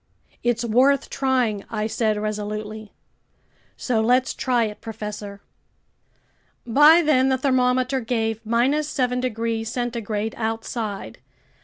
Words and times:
"It's 0.41 0.65
worth 0.65 1.11
trying!" 1.11 1.63
I 1.69 1.85
said 1.85 2.17
resolutely. 2.19 2.91
"So 3.77 4.01
let's 4.01 4.33
try 4.33 4.63
it, 4.63 4.81
professor." 4.81 5.41
By 6.65 7.03
then 7.03 7.29
the 7.29 7.37
thermometer 7.37 7.99
gave 7.99 8.41
7 8.49 9.19
degrees 9.19 9.69
centigrade 9.69 10.33
outside. 10.39 11.19